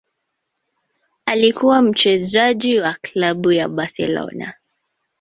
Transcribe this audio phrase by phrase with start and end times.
[1.25, 4.53] Alikuwa mchezaji wa klabu ya Barcelona